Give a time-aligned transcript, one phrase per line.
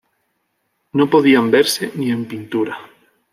[0.93, 2.75] No podían verse ni en pintura